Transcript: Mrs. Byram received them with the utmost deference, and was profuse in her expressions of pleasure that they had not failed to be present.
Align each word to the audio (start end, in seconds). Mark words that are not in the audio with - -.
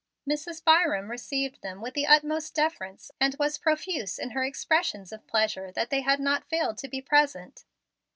Mrs. 0.27 0.63
Byram 0.63 1.11
received 1.11 1.61
them 1.61 1.79
with 1.79 1.93
the 1.93 2.07
utmost 2.07 2.55
deference, 2.55 3.11
and 3.19 3.35
was 3.37 3.59
profuse 3.59 4.17
in 4.17 4.31
her 4.31 4.43
expressions 4.43 5.11
of 5.11 5.27
pleasure 5.27 5.71
that 5.73 5.91
they 5.91 6.01
had 6.01 6.19
not 6.19 6.49
failed 6.49 6.79
to 6.79 6.87
be 6.87 7.03
present. 7.03 7.65